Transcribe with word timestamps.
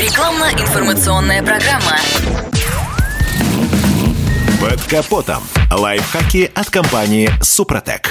Рекламно-информационная 0.00 1.42
программа. 1.42 1.98
Под 4.58 4.80
капотом. 4.84 5.42
Лайфхаки 5.70 6.50
от 6.54 6.70
компании 6.70 7.30
«Супротек». 7.42 8.10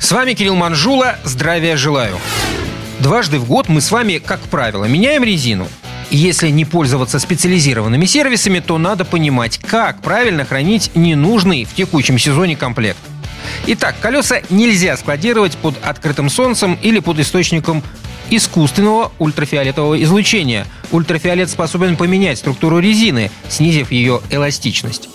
С 0.00 0.12
вами 0.12 0.34
Кирилл 0.34 0.54
Манжула. 0.54 1.16
Здравия 1.24 1.76
желаю. 1.76 2.16
Дважды 3.00 3.40
в 3.40 3.46
год 3.46 3.68
мы 3.68 3.80
с 3.80 3.90
вами, 3.90 4.18
как 4.18 4.38
правило, 4.42 4.84
меняем 4.84 5.24
резину. 5.24 5.66
Если 6.10 6.48
не 6.50 6.64
пользоваться 6.64 7.18
специализированными 7.18 8.06
сервисами, 8.06 8.60
то 8.60 8.78
надо 8.78 9.04
понимать, 9.04 9.58
как 9.58 10.00
правильно 10.00 10.44
хранить 10.44 10.92
ненужный 10.94 11.64
в 11.64 11.74
текущем 11.74 12.20
сезоне 12.20 12.54
комплект. 12.54 13.00
Итак, 13.66 13.96
колеса 14.00 14.42
нельзя 14.48 14.96
складировать 14.96 15.56
под 15.56 15.74
открытым 15.84 16.30
солнцем 16.30 16.78
или 16.82 17.00
под 17.00 17.18
источником 17.18 17.82
искусственного 18.30 19.12
ультрафиолетового 19.18 20.02
излучения. 20.02 20.66
Ультрафиолет 20.90 21.50
способен 21.50 21.96
поменять 21.96 22.38
структуру 22.38 22.78
резины, 22.78 23.30
снизив 23.48 23.90
ее 23.90 24.20
эластичность. 24.30 25.08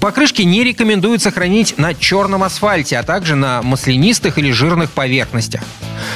Покрышки 0.00 0.42
не 0.42 0.64
рекомендуется 0.64 1.30
хранить 1.30 1.78
на 1.78 1.94
черном 1.94 2.42
асфальте, 2.42 2.98
а 2.98 3.02
также 3.02 3.34
на 3.34 3.62
маслянистых 3.62 4.38
или 4.38 4.50
жирных 4.50 4.90
поверхностях. 4.90 5.62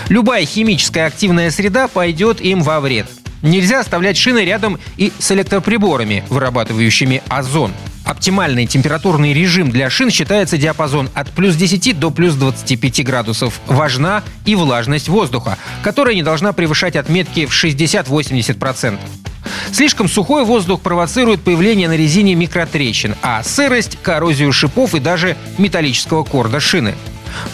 Любая 0.09 0.45
химическая 0.47 1.07
активная 1.07 1.51
среда 1.51 1.89
пойдет 1.89 2.41
им 2.41 2.63
во 2.63 2.81
вред. 2.81 3.07
Нельзя 3.43 3.81
оставлять 3.81 4.17
шины 4.17 4.45
рядом 4.45 4.79
и 4.97 5.13
с 5.19 5.33
электроприборами, 5.33 6.25
вырабатывающими 6.29 7.23
озон. 7.29 7.73
Оптимальный 8.05 8.67
температурный 8.67 9.33
режим 9.33 9.71
для 9.71 9.89
шин 9.89 10.11
считается 10.11 10.59
диапазон 10.59 11.09
от 11.15 11.31
плюс 11.31 11.55
10 11.55 11.99
до 11.99 12.11
плюс 12.11 12.35
25 12.35 13.05
градусов. 13.05 13.61
Важна 13.67 14.23
и 14.45 14.55
влажность 14.55 15.09
воздуха, 15.09 15.59
которая 15.83 16.15
не 16.15 16.23
должна 16.23 16.53
превышать 16.53 16.97
отметки 16.97 17.47
в 17.47 17.51
60-80%. 17.51 18.99
Слишком 19.73 20.09
сухой 20.09 20.45
воздух 20.45 20.81
провоцирует 20.81 21.43
появление 21.43 21.89
на 21.89 21.97
резине 21.97 22.35
микротрещин, 22.35 23.15
а 23.23 23.43
сырость– 23.43 23.99
коррозию 24.03 24.53
шипов 24.53 24.95
и 24.95 25.01
даже 25.01 25.37
металлического 25.59 26.25
корда 26.25 26.61
шины. 26.61 26.95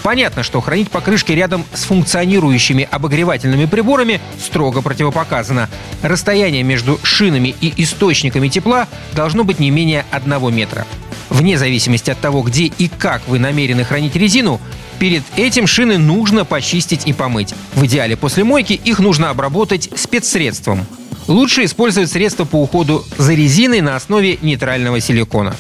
Понятно, 0.03 0.43
что 0.43 0.61
хранить 0.61 0.91
покрышки 0.91 1.33
рядом 1.33 1.65
с 1.73 1.85
функционирующими 1.85 2.89
обогревательными 2.91 3.67
приборами 3.67 4.21
строго 4.41 4.83
противопоказано. 4.83 5.69
Расстояние 6.03 6.63
между 6.63 6.99
шинами 7.03 7.55
и 7.61 7.73
источниками 7.83 8.49
тепла 8.49 8.89
должно 9.13 9.45
быть 9.45 9.59
не 9.59 9.71
менее 9.71 10.05
одного 10.11 10.51
метра. 10.51 10.87
Вне 11.31 11.59
зависимости 11.59 12.11
от 12.11 12.21
того, 12.21 12.43
где 12.43 12.65
и 12.65 12.89
как 12.89 13.23
вы 13.27 13.39
намерены 13.39 13.85
хранить 13.85 14.17
резину, 14.17 14.61
перед 14.99 15.23
этим 15.37 15.67
шины 15.67 15.99
нужно 15.99 16.45
почистить 16.45 17.07
и 17.07 17.13
помыть. 17.13 17.55
В 17.75 17.85
идеале 17.87 18.17
после 18.17 18.45
мойки 18.45 18.73
их 18.73 19.01
нужно 19.01 19.31
обработать 19.31 19.91
спецсредством. 19.97 20.87
Лучше 21.27 21.65
использовать 21.65 22.11
средства 22.11 22.45
по 22.45 22.63
уходу 22.63 23.05
за 23.19 23.35
резиной 23.35 23.81
на 23.81 23.97
основе 23.97 24.39
нейтрального 24.43 25.01
силикона. 25.01 25.57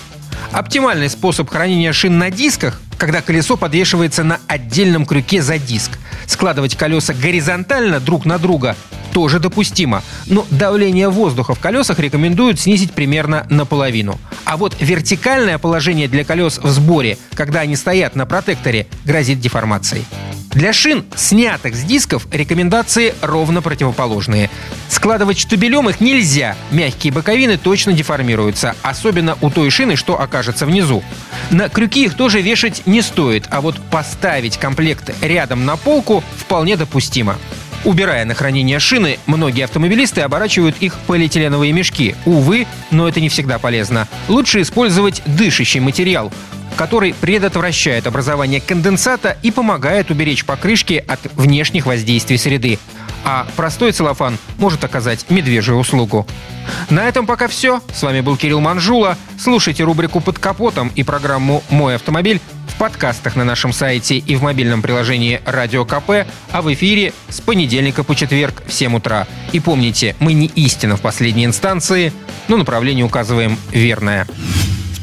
Оптимальный 0.52 1.10
способ 1.10 1.50
хранения 1.50 1.92
шин 1.92 2.18
на 2.18 2.30
дисках 2.30 2.80
когда 2.98 3.22
колесо 3.22 3.56
подвешивается 3.56 4.24
на 4.24 4.40
отдельном 4.46 5.06
крюке 5.06 5.42
за 5.42 5.58
диск. 5.58 5.98
Складывать 6.26 6.76
колеса 6.76 7.14
горизонтально 7.14 8.00
друг 8.00 8.24
на 8.24 8.38
друга 8.38 8.76
тоже 9.12 9.38
допустимо, 9.38 10.02
но 10.26 10.46
давление 10.50 11.08
воздуха 11.08 11.54
в 11.54 11.58
колесах 11.58 11.98
рекомендуют 11.98 12.60
снизить 12.60 12.92
примерно 12.92 13.46
наполовину. 13.48 14.18
А 14.44 14.56
вот 14.56 14.76
вертикальное 14.80 15.58
положение 15.58 16.08
для 16.08 16.24
колес 16.24 16.58
в 16.58 16.68
сборе, 16.68 17.16
когда 17.34 17.60
они 17.60 17.76
стоят 17.76 18.14
на 18.14 18.26
протекторе, 18.26 18.86
грозит 19.04 19.40
деформацией. 19.40 20.04
Для 20.56 20.72
шин, 20.72 21.04
снятых 21.14 21.76
с 21.76 21.82
дисков, 21.82 22.26
рекомендации 22.32 23.14
ровно 23.20 23.60
противоположные. 23.60 24.48
Складывать 24.88 25.38
штабелем 25.38 25.90
их 25.90 26.00
нельзя. 26.00 26.56
Мягкие 26.70 27.12
боковины 27.12 27.58
точно 27.58 27.92
деформируются, 27.92 28.74
особенно 28.80 29.36
у 29.42 29.50
той 29.50 29.68
шины, 29.68 29.96
что 29.96 30.18
окажется 30.18 30.64
внизу. 30.64 31.04
На 31.50 31.68
крюки 31.68 32.06
их 32.06 32.14
тоже 32.14 32.40
вешать 32.40 32.86
не 32.86 33.02
стоит, 33.02 33.44
а 33.50 33.60
вот 33.60 33.78
поставить 33.90 34.56
комплект 34.56 35.10
рядом 35.20 35.66
на 35.66 35.76
полку 35.76 36.24
вполне 36.38 36.78
допустимо. 36.78 37.36
Убирая 37.84 38.24
на 38.24 38.32
хранение 38.32 38.78
шины, 38.78 39.18
многие 39.26 39.64
автомобилисты 39.64 40.22
оборачивают 40.22 40.76
их 40.80 40.96
полиэтиленовые 41.06 41.74
мешки. 41.74 42.14
Увы, 42.24 42.66
но 42.90 43.06
это 43.06 43.20
не 43.20 43.28
всегда 43.28 43.58
полезно. 43.58 44.08
Лучше 44.26 44.62
использовать 44.62 45.22
дышащий 45.26 45.80
материал 45.80 46.32
который 46.76 47.14
предотвращает 47.14 48.06
образование 48.06 48.60
конденсата 48.60 49.36
и 49.42 49.50
помогает 49.50 50.10
уберечь 50.10 50.44
покрышки 50.44 51.04
от 51.06 51.20
внешних 51.34 51.86
воздействий 51.86 52.38
среды. 52.38 52.78
А 53.24 53.46
простой 53.56 53.92
целлофан 53.92 54.38
может 54.58 54.84
оказать 54.84 55.26
медвежью 55.30 55.76
услугу. 55.76 56.26
На 56.90 57.08
этом 57.08 57.26
пока 57.26 57.48
все. 57.48 57.80
С 57.92 58.02
вами 58.02 58.20
был 58.20 58.36
Кирилл 58.36 58.60
Манжула. 58.60 59.16
Слушайте 59.38 59.84
рубрику 59.84 60.20
«Под 60.20 60.38
капотом» 60.38 60.92
и 60.94 61.02
программу 61.02 61.62
«Мой 61.70 61.96
автомобиль» 61.96 62.40
в 62.68 62.78
подкастах 62.78 63.36
на 63.36 63.44
нашем 63.44 63.72
сайте 63.72 64.18
и 64.18 64.36
в 64.36 64.42
мобильном 64.42 64.82
приложении 64.82 65.40
«Радио 65.44 65.84
КП», 65.84 66.26
а 66.52 66.62
в 66.62 66.72
эфире 66.72 67.12
с 67.28 67.40
понедельника 67.40 68.04
по 68.04 68.14
четверг 68.14 68.62
в 68.66 68.72
7 68.72 68.96
утра. 68.96 69.26
И 69.52 69.60
помните, 69.60 70.14
мы 70.20 70.32
не 70.32 70.46
истина 70.46 70.96
в 70.96 71.00
последней 71.00 71.46
инстанции, 71.46 72.12
но 72.48 72.56
направление 72.56 73.04
указываем 73.04 73.58
верное. 73.72 74.26